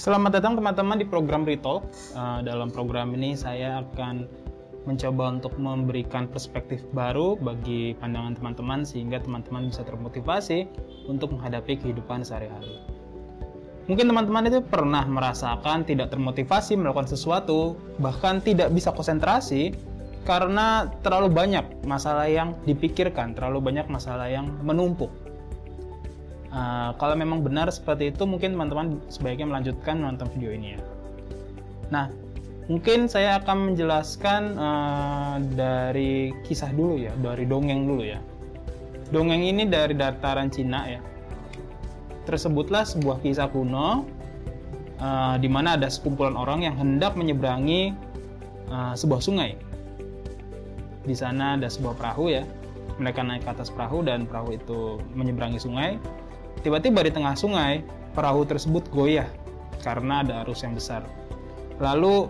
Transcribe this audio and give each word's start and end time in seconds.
Selamat 0.00 0.40
datang 0.40 0.56
teman-teman 0.56 0.96
di 0.96 1.04
program 1.04 1.44
Retalk. 1.44 1.84
Uh, 2.16 2.40
dalam 2.40 2.72
program 2.72 3.12
ini 3.12 3.36
saya 3.36 3.84
akan 3.84 4.24
mencoba 4.88 5.36
untuk 5.36 5.52
memberikan 5.60 6.24
perspektif 6.24 6.80
baru 6.96 7.36
bagi 7.36 7.92
pandangan 8.00 8.32
teman-teman 8.32 8.80
sehingga 8.80 9.20
teman-teman 9.20 9.68
bisa 9.68 9.84
termotivasi 9.84 10.72
untuk 11.04 11.36
menghadapi 11.36 11.76
kehidupan 11.84 12.24
sehari-hari. 12.24 12.80
Mungkin 13.92 14.08
teman-teman 14.08 14.48
itu 14.48 14.64
pernah 14.64 15.04
merasakan 15.04 15.84
tidak 15.84 16.16
termotivasi 16.16 16.80
melakukan 16.80 17.12
sesuatu, 17.12 17.76
bahkan 18.00 18.40
tidak 18.40 18.72
bisa 18.72 18.96
konsentrasi 18.96 19.76
karena 20.24 20.88
terlalu 21.04 21.28
banyak 21.28 21.84
masalah 21.84 22.24
yang 22.24 22.56
dipikirkan, 22.64 23.36
terlalu 23.36 23.68
banyak 23.68 23.84
masalah 23.92 24.32
yang 24.32 24.48
menumpuk. 24.64 25.12
Uh, 26.50 26.90
kalau 26.98 27.14
memang 27.14 27.46
benar 27.46 27.70
seperti 27.70 28.10
itu, 28.10 28.26
mungkin 28.26 28.58
teman-teman 28.58 28.98
sebaiknya 29.06 29.46
melanjutkan 29.46 30.02
menonton 30.02 30.26
video 30.34 30.50
ini 30.50 30.74
ya. 30.74 30.80
Nah, 31.94 32.06
mungkin 32.66 33.06
saya 33.06 33.38
akan 33.38 33.70
menjelaskan 33.70 34.58
uh, 34.58 35.38
dari 35.54 36.34
kisah 36.42 36.74
dulu 36.74 36.98
ya, 36.98 37.14
dari 37.22 37.46
dongeng 37.46 37.86
dulu 37.86 38.02
ya. 38.02 38.18
Dongeng 39.14 39.46
ini 39.46 39.66
dari 39.66 39.94
dataran 39.94 40.50
Cina 40.50 40.90
ya. 40.90 40.98
Tersebutlah 42.26 42.82
sebuah 42.82 43.22
kisah 43.22 43.46
kuno 43.50 44.06
uh, 44.98 45.34
di 45.38 45.46
mana 45.46 45.78
ada 45.78 45.86
sekumpulan 45.86 46.34
orang 46.34 46.66
yang 46.66 46.74
hendak 46.74 47.14
menyeberangi 47.14 47.94
uh, 48.74 48.94
sebuah 48.98 49.22
sungai. 49.22 49.54
Di 51.06 51.14
sana 51.14 51.54
ada 51.54 51.70
sebuah 51.70 51.94
perahu 51.94 52.26
ya. 52.30 52.42
Mereka 52.98 53.22
naik 53.22 53.46
ke 53.46 53.50
atas 53.54 53.70
perahu 53.70 54.02
dan 54.02 54.26
perahu 54.26 54.54
itu 54.54 54.98
menyeberangi 55.14 55.62
sungai 55.62 55.96
Tiba-tiba 56.60 57.00
di 57.00 57.12
tengah 57.12 57.32
sungai, 57.36 57.80
perahu 58.12 58.44
tersebut 58.44 58.84
goyah 58.92 59.28
karena 59.80 60.20
ada 60.20 60.44
arus 60.44 60.60
yang 60.60 60.76
besar. 60.76 61.04
Lalu 61.80 62.28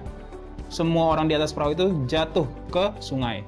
semua 0.71 1.11
orang 1.19 1.27
di 1.27 1.35
atas 1.35 1.51
perahu 1.51 1.75
itu 1.75 1.87
jatuh 2.07 2.47
ke 2.71 2.95
sungai. 3.03 3.43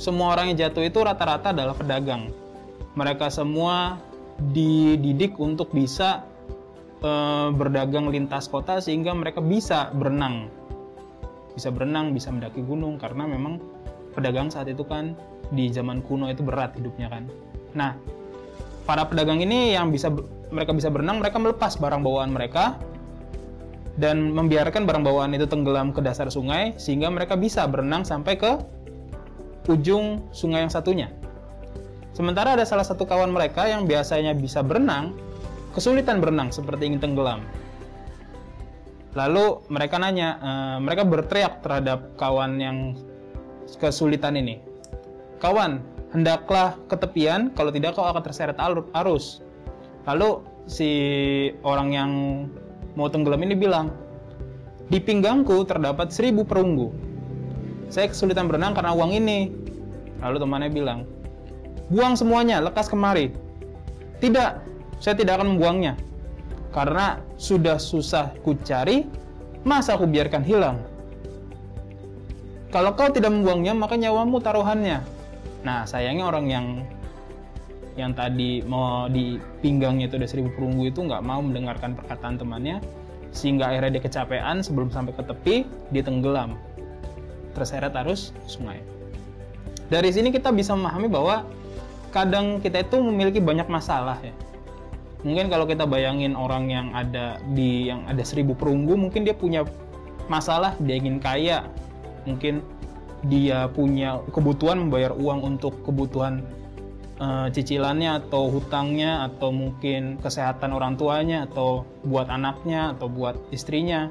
Semua 0.00 0.32
orang 0.32 0.52
yang 0.54 0.68
jatuh 0.68 0.88
itu 0.88 0.98
rata-rata 1.04 1.52
adalah 1.52 1.76
pedagang. 1.76 2.32
Mereka 2.96 3.28
semua 3.28 4.00
dididik 4.54 5.36
untuk 5.36 5.68
bisa 5.74 6.24
e, 7.04 7.10
berdagang 7.52 8.08
lintas 8.08 8.48
kota 8.48 8.80
sehingga 8.80 9.12
mereka 9.12 9.44
bisa 9.44 9.92
berenang. 9.92 10.48
Bisa 11.52 11.68
berenang, 11.68 12.16
bisa 12.16 12.32
mendaki 12.32 12.64
gunung 12.64 12.96
karena 12.96 13.26
memang 13.28 13.60
pedagang 14.16 14.48
saat 14.48 14.70
itu 14.70 14.86
kan 14.86 15.12
di 15.52 15.68
zaman 15.68 16.00
kuno 16.00 16.30
itu 16.30 16.40
berat 16.40 16.72
hidupnya 16.78 17.10
kan. 17.12 17.26
Nah, 17.76 17.92
para 18.88 19.04
pedagang 19.04 19.44
ini 19.44 19.76
yang 19.76 19.92
bisa 19.92 20.08
mereka 20.48 20.72
bisa 20.72 20.88
berenang, 20.88 21.20
mereka 21.20 21.36
melepas 21.36 21.76
barang 21.76 22.00
bawaan 22.00 22.32
mereka 22.32 22.80
dan 24.00 24.32
membiarkan 24.32 24.88
barang 24.88 25.04
bawaan 25.04 25.36
itu 25.36 25.44
tenggelam 25.44 25.92
ke 25.92 26.00
dasar 26.00 26.32
sungai 26.32 26.72
sehingga 26.80 27.12
mereka 27.12 27.36
bisa 27.36 27.68
berenang 27.68 28.08
sampai 28.08 28.40
ke 28.40 28.56
ujung 29.68 30.24
sungai 30.32 30.64
yang 30.64 30.72
satunya. 30.72 31.12
Sementara 32.16 32.56
ada 32.56 32.64
salah 32.64 32.82
satu 32.82 33.04
kawan 33.04 33.28
mereka 33.28 33.68
yang 33.68 33.84
biasanya 33.84 34.32
bisa 34.32 34.64
berenang, 34.64 35.12
kesulitan 35.76 36.24
berenang 36.24 36.48
seperti 36.48 36.88
ingin 36.88 37.04
tenggelam. 37.04 37.44
Lalu 39.12 39.60
mereka 39.68 40.00
nanya, 40.00 40.40
e, 40.40 40.50
mereka 40.80 41.04
berteriak 41.04 41.60
terhadap 41.60 42.16
kawan 42.16 42.56
yang 42.56 42.96
kesulitan 43.76 44.34
ini. 44.40 44.58
Kawan, 45.38 45.78
hendaklah 46.12 46.76
ke 46.88 46.96
tepian, 46.96 47.52
kalau 47.52 47.68
tidak 47.72 47.96
kau 47.96 48.04
akan 48.04 48.22
terseret 48.24 48.56
arus. 48.96 49.44
Lalu 50.08 50.40
si 50.64 50.90
orang 51.64 51.88
yang 51.92 52.10
mau 52.96 53.12
tenggelam 53.12 53.44
ini 53.44 53.54
bilang, 53.56 53.92
di 54.88 54.96
pinggangku 54.96 55.68
terdapat 55.68 56.08
seribu 56.08 56.48
perunggu. 56.48 56.88
Saya 57.92 58.08
kesulitan 58.08 58.48
berenang 58.48 58.72
karena 58.72 58.92
uang 58.96 59.12
ini. 59.16 59.52
Lalu 60.24 60.36
temannya 60.40 60.70
bilang, 60.72 61.04
buang 61.92 62.16
semuanya, 62.16 62.58
lekas 62.58 62.88
kemari. 62.88 63.30
Tidak, 64.18 64.50
saya 64.98 65.14
tidak 65.14 65.40
akan 65.40 65.56
membuangnya. 65.56 65.94
Karena 66.74 67.22
sudah 67.38 67.78
susah 67.78 68.34
ku 68.42 68.56
cari, 68.60 69.06
masa 69.62 69.94
aku 69.94 70.04
biarkan 70.10 70.42
hilang? 70.42 70.82
Kalau 72.68 72.92
kau 72.92 73.08
tidak 73.08 73.32
membuangnya, 73.32 73.72
maka 73.72 73.96
nyawamu 73.96 74.42
taruhannya. 74.42 75.00
Nah, 75.66 75.82
sayangnya 75.88 76.28
orang 76.28 76.46
yang 76.46 76.66
yang 77.98 78.14
tadi 78.14 78.62
mau 78.62 79.10
di 79.10 79.42
pinggangnya 79.58 80.06
itu 80.06 80.22
ada 80.22 80.28
seribu 80.30 80.54
perunggu 80.54 80.86
itu 80.86 81.02
nggak 81.02 81.18
mau 81.18 81.42
mendengarkan 81.42 81.98
perkataan 81.98 82.38
temannya 82.38 82.78
sehingga 83.34 83.68
akhirnya 83.68 83.98
dia 83.98 84.02
kecapean 84.06 84.62
sebelum 84.62 84.88
sampai 84.94 85.12
ke 85.18 85.22
tepi 85.26 85.56
dia 85.90 86.06
tenggelam. 86.06 86.54
Terseret 87.58 87.90
arus 88.06 88.30
sungai. 88.46 88.78
Dari 89.90 90.14
sini 90.14 90.30
kita 90.30 90.54
bisa 90.54 90.78
memahami 90.78 91.10
bahwa 91.10 91.42
kadang 92.14 92.62
kita 92.62 92.86
itu 92.86 93.02
memiliki 93.02 93.42
banyak 93.42 93.66
masalah 93.66 94.16
ya. 94.22 94.32
Mungkin 95.26 95.50
kalau 95.50 95.66
kita 95.66 95.82
bayangin 95.82 96.38
orang 96.38 96.70
yang 96.70 96.94
ada 96.94 97.42
di 97.50 97.90
yang 97.90 98.06
ada 98.06 98.22
seribu 98.22 98.54
perunggu 98.54 98.94
mungkin 98.94 99.26
dia 99.26 99.34
punya 99.34 99.66
masalah 100.30 100.78
dia 100.78 100.94
ingin 100.94 101.18
kaya. 101.18 101.66
Mungkin 102.28 102.62
dia 103.26 103.66
punya 103.74 104.22
kebutuhan 104.30 104.86
membayar 104.86 105.10
uang 105.10 105.58
untuk 105.58 105.82
kebutuhan 105.82 106.46
uh, 107.18 107.50
cicilannya 107.50 108.22
atau 108.22 108.46
hutangnya 108.46 109.26
atau 109.26 109.50
mungkin 109.50 110.22
kesehatan 110.22 110.70
orang 110.70 110.94
tuanya 110.94 111.50
atau 111.50 111.82
buat 112.06 112.30
anaknya 112.30 112.94
atau 112.94 113.10
buat 113.10 113.34
istrinya 113.50 114.10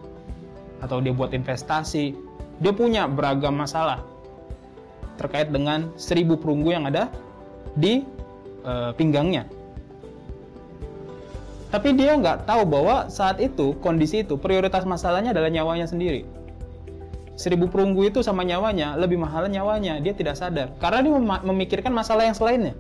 atau 0.84 1.00
dia 1.00 1.16
buat 1.16 1.32
investasi. 1.32 2.14
Dia 2.60 2.74
punya 2.74 3.08
beragam 3.08 3.56
masalah 3.56 4.04
terkait 5.16 5.50
dengan 5.50 5.90
seribu 5.96 6.38
perunggu 6.38 6.76
yang 6.76 6.86
ada 6.90 7.10
di 7.78 8.04
uh, 8.68 8.92
pinggangnya. 8.94 9.48
Tapi 11.68 12.00
dia 12.00 12.16
nggak 12.16 12.48
tahu 12.48 12.64
bahwa 12.64 13.12
saat 13.12 13.44
itu 13.44 13.76
kondisi 13.84 14.24
itu 14.24 14.40
prioritas 14.40 14.88
masalahnya 14.88 15.36
adalah 15.36 15.52
nyawanya 15.52 15.84
sendiri 15.84 16.37
seribu 17.38 17.70
perunggu 17.70 18.10
itu 18.10 18.26
sama 18.26 18.42
nyawanya 18.42 18.98
lebih 18.98 19.22
mahal 19.22 19.46
nyawanya 19.46 20.02
dia 20.02 20.12
tidak 20.18 20.36
sadar. 20.36 20.74
Karena 20.82 21.06
dia 21.06 21.14
mem 21.14 21.30
memikirkan 21.46 21.94
masalah 21.94 22.26
yang 22.26 22.34
selainnya. 22.34 22.74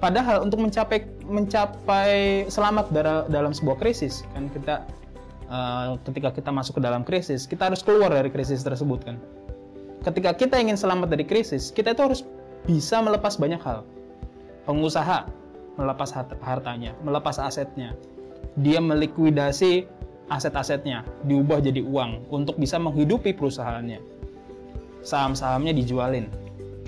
Padahal 0.00 0.44
untuk 0.44 0.64
mencapai 0.64 1.04
mencapai 1.24 2.44
selamat 2.48 2.92
dalam 3.28 3.52
sebuah 3.52 3.80
krisis 3.80 4.24
kan 4.36 4.52
kita 4.52 4.84
uh, 5.48 5.96
ketika 6.08 6.32
kita 6.32 6.50
masuk 6.52 6.76
ke 6.76 6.82
dalam 6.84 7.00
krisis 7.04 7.48
kita 7.48 7.72
harus 7.72 7.80
keluar 7.80 8.12
dari 8.12 8.32
krisis 8.32 8.64
tersebut 8.64 9.04
kan. 9.04 9.16
Ketika 10.04 10.36
kita 10.36 10.60
ingin 10.60 10.76
selamat 10.76 11.12
dari 11.12 11.24
krisis 11.28 11.72
kita 11.72 11.92
itu 11.92 12.02
harus 12.04 12.20
bisa 12.64 13.00
melepas 13.04 13.36
banyak 13.36 13.60
hal. 13.60 13.84
Pengusaha 14.64 15.28
melepas 15.76 16.08
hartanya 16.40 16.96
melepas 17.04 17.36
asetnya. 17.36 17.92
Dia 18.60 18.80
melikuidasi 18.84 20.03
aset-asetnya 20.32 21.04
diubah 21.28 21.60
jadi 21.60 21.84
uang 21.84 22.32
untuk 22.32 22.56
bisa 22.56 22.80
menghidupi 22.80 23.36
perusahaannya. 23.36 24.00
Saham-sahamnya 25.04 25.76
dijualin. 25.76 26.32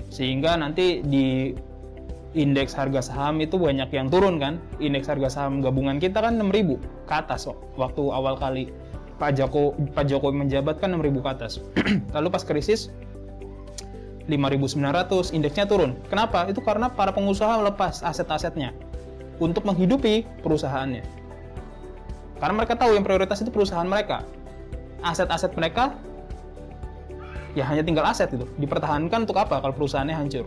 Sehingga 0.09 0.57
nanti 0.57 1.05
di 1.05 1.53
indeks 2.33 2.73
harga 2.73 3.13
saham 3.13 3.37
itu 3.41 3.57
banyak 3.57 3.89
yang 3.93 4.09
turun 4.09 4.41
kan. 4.41 4.57
Indeks 4.81 5.09
harga 5.09 5.29
saham 5.29 5.61
gabungan 5.61 6.01
kita 6.01 6.21
kan 6.21 6.41
6000 6.41 6.77
ke 7.05 7.13
atas 7.13 7.45
waktu 7.77 8.03
awal 8.09 8.37
kali 8.37 8.73
Pak 9.17 9.33
Joko 9.37 9.73
Pak 9.97 10.05
Jokowi 10.09 10.45
menjabat 10.45 10.81
kan 10.81 10.93
6000 10.93 11.25
ke 11.25 11.29
atas. 11.29 11.53
Lalu 12.15 12.27
pas 12.33 12.41
krisis 12.41 12.89
5.900 14.27 15.31
indeksnya 15.31 15.65
turun. 15.65 15.95
Kenapa? 16.11 16.45
Itu 16.51 16.59
karena 16.59 16.91
para 16.91 17.15
pengusaha 17.15 17.63
melepas 17.63 18.03
aset-asetnya 18.03 18.75
untuk 19.39 19.63
menghidupi 19.63 20.27
perusahaannya. 20.43 21.26
Karena 22.37 22.53
mereka 22.53 22.77
tahu 22.77 22.93
yang 22.93 23.05
prioritas 23.05 23.41
itu 23.41 23.49
perusahaan 23.49 23.85
mereka. 23.87 24.21
Aset-aset 25.01 25.53
mereka 25.57 25.93
ya 27.57 27.65
hanya 27.65 27.81
tinggal 27.81 28.05
aset 28.05 28.29
itu. 28.29 28.45
Dipertahankan 28.61 29.25
untuk 29.25 29.37
apa 29.41 29.57
kalau 29.57 29.73
perusahaannya 29.73 30.13
hancur? 30.13 30.45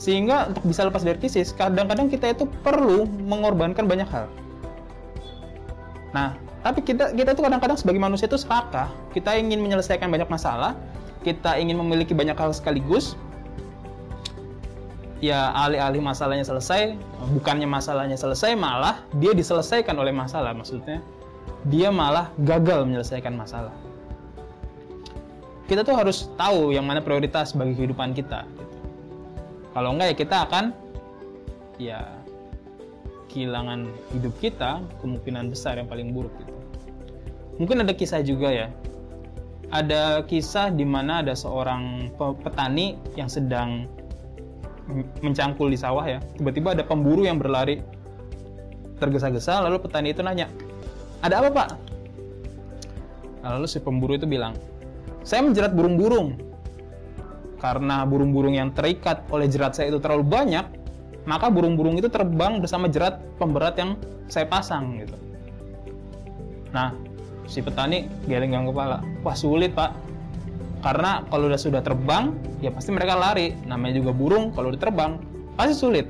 Sehingga 0.00 0.48
untuk 0.48 0.64
bisa 0.64 0.86
lepas 0.88 1.04
dari 1.04 1.20
krisis, 1.20 1.52
kadang-kadang 1.52 2.08
kita 2.08 2.32
itu 2.32 2.48
perlu 2.64 3.04
mengorbankan 3.26 3.84
banyak 3.84 4.08
hal. 4.08 4.30
Nah, 6.16 6.38
tapi 6.64 6.80
kita 6.80 7.12
kita 7.12 7.36
itu 7.36 7.42
kadang-kadang 7.44 7.76
sebagai 7.76 8.00
manusia 8.00 8.24
itu 8.24 8.40
serakah. 8.40 8.88
Kita 9.12 9.36
ingin 9.36 9.60
menyelesaikan 9.60 10.08
banyak 10.08 10.30
masalah, 10.32 10.72
kita 11.20 11.60
ingin 11.60 11.76
memiliki 11.76 12.16
banyak 12.16 12.32
hal 12.32 12.54
sekaligus, 12.56 13.12
ya 15.20 15.52
alih-alih 15.52 16.00
masalahnya 16.00 16.44
selesai, 16.48 16.96
bukannya 17.36 17.68
masalahnya 17.68 18.16
selesai, 18.16 18.56
malah 18.56 19.04
dia 19.20 19.36
diselesaikan 19.36 19.94
oleh 20.00 20.10
masalah. 20.10 20.56
Maksudnya, 20.56 21.04
dia 21.68 21.92
malah 21.92 22.32
gagal 22.40 22.88
menyelesaikan 22.88 23.36
masalah. 23.36 23.72
Kita 25.68 25.86
tuh 25.86 25.94
harus 25.94 26.26
tahu 26.34 26.74
yang 26.74 26.88
mana 26.88 26.98
prioritas 26.98 27.54
bagi 27.54 27.78
kehidupan 27.78 28.16
kita. 28.16 28.42
Gitu. 28.42 28.64
Kalau 29.70 29.94
enggak 29.94 30.08
ya 30.10 30.16
kita 30.18 30.36
akan 30.50 30.64
ya 31.78 32.00
kehilangan 33.30 33.86
hidup 34.10 34.34
kita 34.42 34.82
kemungkinan 34.98 35.54
besar 35.54 35.78
yang 35.78 35.86
paling 35.86 36.10
buruk 36.10 36.34
gitu. 36.42 36.54
Mungkin 37.62 37.86
ada 37.86 37.94
kisah 37.94 38.24
juga 38.26 38.50
ya. 38.50 38.68
Ada 39.70 40.26
kisah 40.26 40.74
di 40.74 40.82
mana 40.82 41.22
ada 41.22 41.38
seorang 41.38 42.10
petani 42.18 42.98
yang 43.14 43.30
sedang 43.30 43.86
mencangkul 45.22 45.70
di 45.70 45.78
sawah 45.78 46.04
ya. 46.04 46.18
Tiba-tiba 46.36 46.74
ada 46.74 46.84
pemburu 46.84 47.24
yang 47.24 47.38
berlari 47.38 47.80
tergesa-gesa 49.00 49.64
lalu 49.64 49.80
petani 49.80 50.12
itu 50.12 50.20
nanya, 50.20 50.50
"Ada 51.24 51.40
apa, 51.40 51.48
Pak?" 51.48 51.68
Lalu 53.40 53.66
si 53.66 53.80
pemburu 53.80 54.18
itu 54.18 54.28
bilang, 54.28 54.52
"Saya 55.24 55.40
menjerat 55.40 55.72
burung-burung. 55.72 56.36
Karena 57.60 58.04
burung-burung 58.08 58.56
yang 58.56 58.72
terikat 58.72 59.24
oleh 59.28 59.44
jerat 59.44 59.76
saya 59.76 59.92
itu 59.92 60.00
terlalu 60.00 60.24
banyak, 60.24 60.64
maka 61.28 61.52
burung-burung 61.52 62.00
itu 62.00 62.08
terbang 62.08 62.60
bersama 62.60 62.88
jerat 62.88 63.20
pemberat 63.36 63.76
yang 63.76 64.00
saya 64.32 64.48
pasang 64.48 64.96
gitu. 64.96 65.16
Nah, 66.72 66.94
si 67.44 67.60
petani 67.60 68.06
geleng-geleng 68.24 68.70
kepala. 68.72 69.04
Wah 69.26 69.36
sulit 69.36 69.74
pak. 69.74 69.92
Karena 70.80 71.24
kalau 71.28 71.52
udah 71.52 71.60
sudah 71.60 71.84
terbang, 71.84 72.32
ya 72.64 72.72
pasti 72.72 72.90
mereka 72.90 73.16
lari. 73.16 73.52
Namanya 73.68 74.00
juga 74.00 74.12
burung, 74.16 74.52
kalau 74.56 74.72
udah 74.72 74.80
terbang, 74.80 75.20
pasti 75.54 75.74
sulit. 75.76 76.08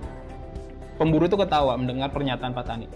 Pemburu 0.95 1.27
itu 1.27 1.35
ketawa 1.35 1.75
mendengar 1.75 2.15
pernyataan 2.15 2.55
petani. 2.55 2.87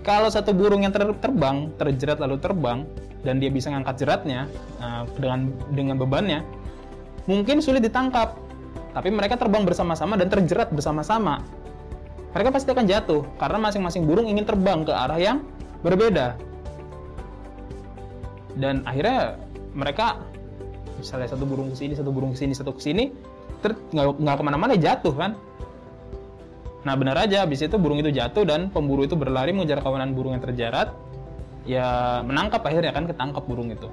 Kalau 0.00 0.32
satu 0.32 0.56
burung 0.56 0.86
yang 0.86 0.94
ter 0.96 1.04
terbang, 1.20 1.68
terjerat 1.76 2.16
lalu 2.22 2.40
terbang, 2.40 2.88
dan 3.20 3.36
dia 3.36 3.52
bisa 3.52 3.68
ngangkat 3.68 4.00
jeratnya 4.00 4.48
uh, 4.80 5.04
dengan 5.20 5.52
dengan 5.76 5.96
bebannya, 6.00 6.40
mungkin 7.28 7.60
sulit 7.60 7.84
ditangkap 7.84 8.32
tapi 8.90 9.08
mereka 9.14 9.38
terbang 9.38 9.62
bersama-sama 9.62 10.18
dan 10.18 10.26
terjerat 10.26 10.74
bersama-sama. 10.74 11.42
Mereka 12.34 12.50
pasti 12.54 12.70
akan 12.70 12.86
jatuh 12.86 13.22
karena 13.38 13.58
masing-masing 13.58 14.06
burung 14.06 14.26
ingin 14.26 14.46
terbang 14.46 14.86
ke 14.86 14.92
arah 14.94 15.18
yang 15.18 15.42
berbeda. 15.82 16.38
Dan 18.54 18.82
akhirnya 18.86 19.38
mereka 19.74 20.18
misalnya 21.00 21.32
satu 21.32 21.48
burung 21.48 21.72
ke 21.72 21.76
sini, 21.80 21.96
satu 21.96 22.12
burung 22.12 22.36
ke 22.36 22.38
sini, 22.44 22.52
satu 22.52 22.76
ke 22.76 22.82
sini, 22.84 23.10
nggak 23.96 24.36
ke 24.36 24.44
mana-mana 24.44 24.76
jatuh 24.76 25.16
kan? 25.16 25.32
Nah 26.84 26.96
benar 26.96 27.16
aja, 27.16 27.44
habis 27.44 27.60
itu 27.64 27.76
burung 27.76 28.00
itu 28.00 28.12
jatuh 28.12 28.44
dan 28.44 28.68
pemburu 28.68 29.04
itu 29.08 29.16
berlari 29.16 29.52
mengejar 29.52 29.80
kawanan 29.80 30.12
burung 30.12 30.36
yang 30.36 30.44
terjerat. 30.44 30.92
Ya 31.68 32.20
menangkap 32.24 32.64
akhirnya 32.64 32.92
kan 32.92 33.04
ketangkap 33.04 33.44
burung 33.44 33.68
itu. 33.68 33.88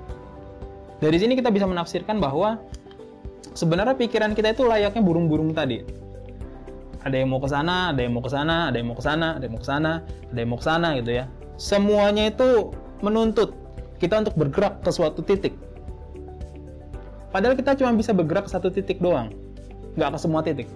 Dari 1.04 1.20
sini 1.20 1.36
kita 1.36 1.52
bisa 1.52 1.68
menafsirkan 1.68 2.18
bahwa 2.18 2.64
sebenarnya 3.52 3.96
pikiran 4.00 4.32
kita 4.32 4.56
itu 4.56 4.64
layaknya 4.64 5.04
burung-burung 5.04 5.52
tadi. 5.52 5.84
Ada 7.04 7.24
yang 7.24 7.30
mau 7.32 7.44
ke 7.44 7.52
sana, 7.52 7.92
ada 7.92 8.02
yang 8.02 8.16
mau 8.16 8.24
ke 8.24 8.32
sana, 8.32 8.72
ada 8.72 8.76
yang 8.80 8.88
mau 8.88 8.98
ke 8.98 9.04
sana, 9.04 9.28
ada 9.36 9.44
yang 9.44 9.54
mau 9.54 9.62
ke 9.62 9.68
sana, 9.68 9.92
ada 10.08 10.40
yang 10.40 10.50
mau 10.50 10.60
ke 10.60 10.66
sana 10.66 10.88
gitu 10.96 11.12
ya. 11.12 11.26
Semuanya 11.60 12.32
itu 12.32 12.72
menuntut 13.04 13.52
kita 14.00 14.24
untuk 14.24 14.40
bergerak 14.40 14.80
ke 14.80 14.90
suatu 14.96 15.20
titik. 15.22 15.54
Padahal 17.30 17.56
kita 17.60 17.76
cuma 17.76 17.92
bisa 17.94 18.16
bergerak 18.16 18.48
ke 18.48 18.52
satu 18.52 18.72
titik 18.72 19.04
doang, 19.04 19.32
nggak 20.00 20.16
ke 20.16 20.20
semua 20.20 20.42
titik. 20.42 20.70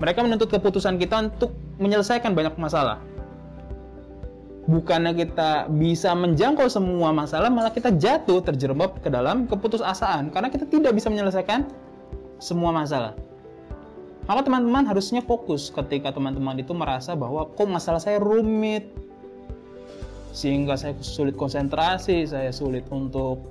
Mereka 0.00 0.24
menuntut 0.24 0.48
keputusan 0.48 0.96
kita 0.96 1.28
untuk 1.28 1.52
menyelesaikan 1.76 2.32
banyak 2.32 2.56
masalah 2.56 3.04
bukannya 4.70 5.18
kita 5.18 5.66
bisa 5.72 6.14
menjangkau 6.14 6.70
semua 6.70 7.10
masalah, 7.10 7.50
malah 7.50 7.74
kita 7.74 7.90
jatuh 7.90 8.38
terjerembab 8.46 9.02
ke 9.02 9.10
dalam 9.10 9.50
keputusasaan 9.50 10.30
karena 10.30 10.46
kita 10.46 10.70
tidak 10.70 10.94
bisa 10.94 11.10
menyelesaikan 11.10 11.66
semua 12.38 12.70
masalah. 12.70 13.18
Maka 14.30 14.46
teman-teman 14.46 14.86
harusnya 14.86 15.26
fokus 15.26 15.74
ketika 15.74 16.14
teman-teman 16.14 16.54
itu 16.62 16.70
merasa 16.70 17.18
bahwa 17.18 17.50
kok 17.50 17.66
masalah 17.66 17.98
saya 17.98 18.22
rumit, 18.22 18.94
sehingga 20.30 20.78
saya 20.78 20.94
sulit 21.02 21.34
konsentrasi, 21.34 22.26
saya 22.26 22.54
sulit 22.54 22.86
untuk 22.90 23.42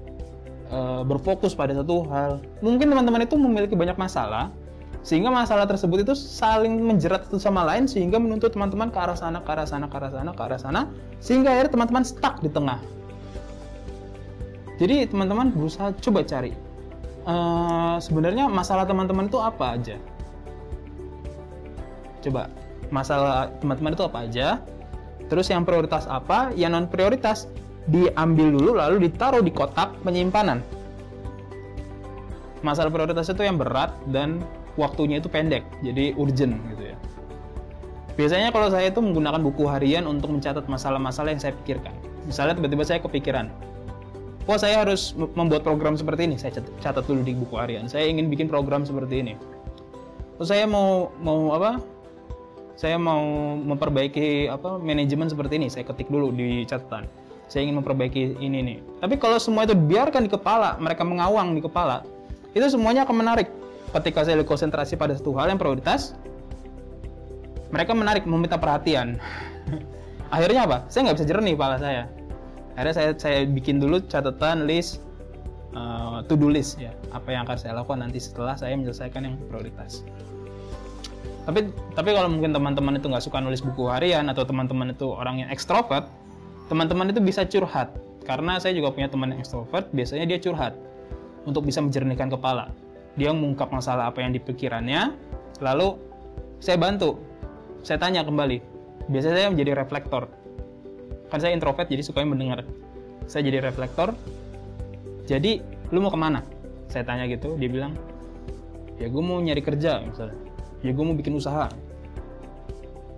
uh, 0.72 1.04
berfokus 1.04 1.54
pada 1.54 1.76
satu 1.76 2.08
hal. 2.08 2.40
Mungkin 2.64 2.92
teman-teman 2.92 3.28
itu 3.28 3.36
memiliki 3.36 3.76
banyak 3.76 4.00
masalah, 4.00 4.52
sehingga 5.00 5.32
masalah 5.32 5.64
tersebut 5.64 6.04
itu 6.04 6.14
saling 6.16 6.76
menjerat 6.84 7.24
satu 7.28 7.40
sama 7.40 7.64
lain 7.64 7.88
sehingga 7.88 8.20
menuntut 8.20 8.52
teman-teman 8.52 8.92
ke 8.92 9.00
arah 9.00 9.16
sana, 9.16 9.40
ke 9.40 9.50
arah 9.52 9.68
sana, 9.68 9.88
ke 9.88 9.96
arah 9.96 10.12
sana, 10.12 10.32
ke 10.36 10.42
arah 10.44 10.60
sana 10.60 10.82
sehingga 11.24 11.56
akhirnya 11.56 11.72
teman-teman 11.72 12.04
stuck 12.04 12.44
di 12.44 12.52
tengah. 12.52 12.80
Jadi 14.80 15.08
teman-teman 15.12 15.52
berusaha 15.52 15.92
coba 16.00 16.24
cari 16.24 16.56
uh, 17.28 17.96
sebenarnya 18.00 18.48
masalah 18.48 18.84
teman-teman 18.88 19.28
itu 19.28 19.40
apa 19.40 19.76
aja. 19.76 19.98
Coba 22.20 22.52
masalah 22.92 23.52
teman-teman 23.64 23.96
itu 23.96 24.04
apa 24.04 24.18
aja. 24.28 24.48
Terus 25.30 25.48
yang 25.54 25.64
prioritas 25.64 26.10
apa, 26.10 26.50
yang 26.58 26.74
non 26.74 26.90
prioritas 26.90 27.46
diambil 27.90 28.54
dulu 28.54 28.72
lalu 28.78 29.10
ditaruh 29.10 29.42
di 29.46 29.54
kotak 29.54 29.94
penyimpanan. 30.02 30.62
Masalah 32.66 32.92
prioritas 32.92 33.32
itu 33.32 33.46
yang 33.46 33.56
berat 33.56 33.94
dan 34.12 34.44
waktunya 34.76 35.22
itu 35.22 35.32
pendek, 35.32 35.64
jadi 35.80 36.12
urgent 36.20 36.60
gitu 36.76 36.92
ya. 36.92 36.98
Biasanya 38.20 38.52
kalau 38.52 38.68
saya 38.68 38.92
itu 38.92 39.00
menggunakan 39.00 39.40
buku 39.40 39.64
harian 39.64 40.04
untuk 40.04 40.36
mencatat 40.36 40.68
masalah-masalah 40.68 41.32
yang 41.32 41.40
saya 41.40 41.56
pikirkan. 41.64 41.96
Misalnya 42.28 42.60
tiba-tiba 42.60 42.84
saya 42.84 43.00
kepikiran, 43.00 43.48
oh 44.44 44.60
saya 44.60 44.84
harus 44.84 45.16
membuat 45.16 45.64
program 45.64 45.96
seperti 45.96 46.28
ini, 46.28 46.36
saya 46.36 46.52
catat 46.84 47.08
dulu 47.08 47.24
di 47.24 47.32
buku 47.32 47.56
harian. 47.56 47.88
Saya 47.88 48.12
ingin 48.12 48.28
bikin 48.28 48.52
program 48.52 48.84
seperti 48.84 49.24
ini. 49.24 49.34
Oh 50.36 50.44
saya 50.44 50.68
mau 50.68 51.16
mau 51.24 51.56
apa? 51.56 51.80
Saya 52.80 52.96
mau 52.96 53.20
memperbaiki 53.60 54.48
apa 54.48 54.80
manajemen 54.80 55.28
seperti 55.28 55.60
ini, 55.60 55.68
saya 55.68 55.84
ketik 55.84 56.08
dulu 56.08 56.32
di 56.32 56.64
catatan. 56.64 57.12
Saya 57.52 57.68
ingin 57.68 57.84
memperbaiki 57.84 58.40
ini 58.40 58.64
nih. 58.64 58.78
Tapi 59.04 59.20
kalau 59.20 59.36
semua 59.36 59.68
itu 59.68 59.76
biarkan 59.76 60.24
di 60.24 60.32
kepala, 60.32 60.80
mereka 60.80 61.04
mengawang 61.04 61.60
di 61.60 61.60
kepala, 61.60 62.08
itu 62.56 62.64
semuanya 62.72 63.04
akan 63.04 63.20
menarik 63.20 63.52
ketika 64.00 64.24
saya 64.24 64.40
konsentrasi 64.48 64.96
pada 64.96 65.12
satu 65.12 65.36
hal 65.36 65.52
yang 65.52 65.60
prioritas, 65.60 66.16
mereka 67.68 67.92
menarik, 67.92 68.24
meminta 68.24 68.56
perhatian. 68.56 69.20
Akhirnya 70.32 70.64
apa? 70.64 70.88
Saya 70.88 71.12
nggak 71.12 71.20
bisa 71.20 71.28
jernih 71.28 71.60
kepala 71.60 71.84
saya. 71.84 72.08
Akhirnya 72.80 72.96
saya 72.96 73.10
saya 73.20 73.44
bikin 73.44 73.84
dulu 73.84 74.00
catatan 74.08 74.64
list 74.72 75.04
uh, 75.76 76.24
to 76.32 76.40
do 76.40 76.48
list 76.48 76.80
ya, 76.80 76.96
apa 77.12 77.28
yang 77.28 77.44
akan 77.44 77.60
saya 77.60 77.76
lakukan 77.76 78.08
nanti 78.08 78.24
setelah 78.24 78.56
saya 78.56 78.72
menyelesaikan 78.80 79.28
yang 79.28 79.36
prioritas. 79.52 80.08
Tapi 81.50 81.66
tapi 81.98 82.14
kalau 82.14 82.30
mungkin 82.30 82.54
teman-teman 82.54 83.02
itu 83.02 83.10
nggak 83.10 83.26
suka 83.26 83.42
nulis 83.42 83.66
buku 83.66 83.90
harian 83.90 84.30
atau 84.30 84.46
teman-teman 84.46 84.94
itu 84.94 85.10
orang 85.10 85.42
yang 85.42 85.50
ekstrovert, 85.50 86.06
teman-teman 86.70 87.10
itu 87.10 87.18
bisa 87.18 87.42
curhat. 87.42 87.90
Karena 88.22 88.62
saya 88.62 88.78
juga 88.78 88.94
punya 88.94 89.10
teman 89.10 89.34
yang 89.34 89.42
ekstrovert, 89.42 89.90
biasanya 89.90 90.30
dia 90.30 90.38
curhat 90.38 90.78
untuk 91.50 91.66
bisa 91.66 91.82
menjernihkan 91.82 92.30
kepala. 92.30 92.70
Dia 93.18 93.34
mengungkap 93.34 93.74
masalah 93.74 94.14
apa 94.14 94.22
yang 94.22 94.30
dipikirannya 94.30 95.18
lalu 95.58 95.98
saya 96.62 96.78
bantu. 96.78 97.18
Saya 97.82 97.98
tanya 97.98 98.22
kembali. 98.22 98.62
Biasanya 99.10 99.36
saya 99.42 99.50
menjadi 99.50 99.74
reflektor. 99.74 100.30
Kan 101.34 101.42
saya 101.42 101.58
introvert 101.58 101.90
jadi 101.90 102.06
suka 102.06 102.22
mendengar. 102.22 102.62
Saya 103.26 103.50
jadi 103.50 103.66
reflektor. 103.66 104.14
Jadi 105.26 105.66
lu 105.90 106.06
mau 106.06 106.14
ke 106.14 106.20
mana? 106.22 106.46
Saya 106.94 107.02
tanya 107.10 107.26
gitu 107.26 107.58
dia 107.58 107.74
bilang 107.74 107.98
ya 109.02 109.08
gue 109.08 109.24
mau 109.24 109.40
nyari 109.40 109.64
kerja 109.64 110.04
misalnya 110.04 110.49
ya 110.86 110.92
gue 110.92 111.06
mau 111.06 111.16
bikin 111.16 111.36
usaha. 111.36 111.72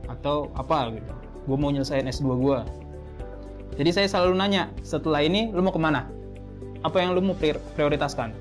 Atau 0.09 0.51
apa 0.57 0.93
gitu. 0.93 1.13
Gue 1.49 1.57
mau 1.57 1.73
nyelesain 1.73 2.05
S2 2.05 2.27
gue 2.37 2.59
jadi 3.79 3.89
saya 3.95 4.07
selalu 4.11 4.35
nanya 4.35 4.67
setelah 4.83 5.23
ini 5.23 5.49
lu 5.55 5.63
mau 5.63 5.71
ke 5.71 5.79
mana? 5.79 6.07
Apa 6.83 6.99
yang 6.99 7.15
lu 7.15 7.23
mau 7.23 7.35
prioritaskan? 7.77 8.35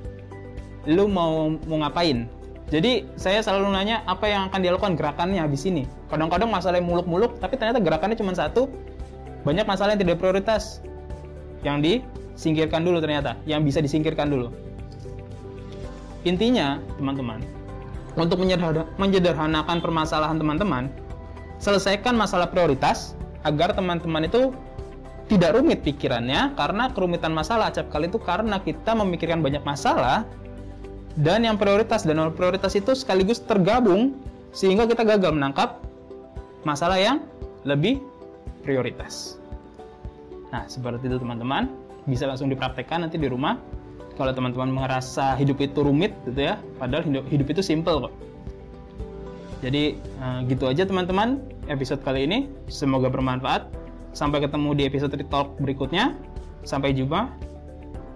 Lu 0.91 1.07
mau 1.07 1.55
mau 1.71 1.79
ngapain? 1.87 2.27
Jadi 2.71 3.07
saya 3.19 3.43
selalu 3.43 3.75
nanya 3.75 4.03
apa 4.07 4.31
yang 4.31 4.51
akan 4.51 4.61
dilakukan 4.63 4.95
gerakannya 4.99 5.43
habis 5.43 5.67
ini? 5.67 5.87
Kadang-kadang 6.11 6.51
masalah 6.51 6.79
yang 6.79 6.93
muluk-muluk 6.93 7.39
tapi 7.39 7.59
ternyata 7.59 7.79
gerakannya 7.79 8.19
cuma 8.19 8.35
satu. 8.35 8.71
Banyak 9.47 9.67
masalah 9.67 9.95
yang 9.95 10.03
tidak 10.03 10.19
prioritas. 10.19 10.83
Yang 11.63 12.05
disingkirkan 12.35 12.83
dulu 12.83 12.99
ternyata. 12.99 13.39
Yang 13.47 13.61
bisa 13.71 13.79
disingkirkan 13.81 14.29
dulu. 14.31 14.51
Intinya 16.27 16.83
teman-teman 17.01 17.41
untuk 18.19 18.43
menyederhanakan 18.99 19.79
permasalahan 19.79 20.39
teman-teman 20.39 20.91
selesaikan 21.61 22.17
masalah 22.17 22.49
prioritas 22.49 23.15
agar 23.45 23.77
teman-teman 23.77 24.27
itu 24.27 24.51
tidak 25.31 25.55
rumit 25.55 25.87
pikirannya 25.87 26.59
karena 26.59 26.91
kerumitan 26.91 27.31
masalah 27.31 27.71
acap 27.71 27.87
kali 27.93 28.11
itu 28.11 28.19
karena 28.19 28.59
kita 28.59 28.99
memikirkan 28.99 29.45
banyak 29.45 29.63
masalah 29.63 30.27
dan 31.19 31.47
yang 31.47 31.55
prioritas 31.55 32.03
dan 32.03 32.19
non 32.19 32.35
prioritas 32.35 32.75
itu 32.75 32.97
sekaligus 32.99 33.39
tergabung 33.43 34.19
sehingga 34.51 34.91
kita 34.91 35.07
gagal 35.07 35.31
menangkap 35.31 35.79
masalah 36.67 36.99
yang 36.99 37.23
lebih 37.63 38.03
prioritas. 38.67 39.39
Nah, 40.51 40.67
seperti 40.67 41.07
itu 41.07 41.17
teman-teman, 41.23 41.71
bisa 42.11 42.27
langsung 42.27 42.51
dipraktekkan 42.51 43.07
nanti 43.07 43.17
di 43.17 43.31
rumah. 43.31 43.55
Kalau 44.21 44.37
teman-teman 44.37 44.69
merasa 44.69 45.33
hidup 45.41 45.65
itu 45.65 45.81
rumit 45.81 46.13
gitu 46.29 46.45
ya, 46.53 46.61
padahal 46.77 47.09
hidup, 47.09 47.25
hidup 47.33 47.57
itu 47.57 47.65
simple 47.65 48.05
kok. 48.05 48.13
Jadi 49.65 49.97
uh, 50.21 50.45
gitu 50.45 50.69
aja 50.69 50.85
teman-teman 50.85 51.41
episode 51.73 52.05
kali 52.05 52.29
ini. 52.29 52.53
Semoga 52.69 53.09
bermanfaat. 53.09 53.65
Sampai 54.13 54.45
ketemu 54.45 54.77
di 54.77 54.83
episode 54.85 55.17
Talk 55.33 55.57
berikutnya. 55.57 56.17
Sampai 56.69 56.93
jumpa. 56.93 57.33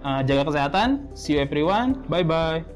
Uh, 0.05 0.21
jaga 0.29 0.45
kesehatan. 0.45 1.09
See 1.17 1.33
you 1.33 1.41
everyone. 1.41 2.05
Bye 2.05 2.21
bye. 2.21 2.74